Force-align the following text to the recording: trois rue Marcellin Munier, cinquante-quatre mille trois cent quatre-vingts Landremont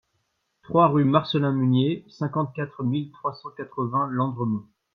trois 0.63 0.87
rue 0.87 1.05
Marcellin 1.05 1.51
Munier, 1.51 2.03
cinquante-quatre 2.09 2.83
mille 2.83 3.11
trois 3.11 3.35
cent 3.35 3.51
quatre-vingts 3.51 4.07
Landremont 4.07 4.65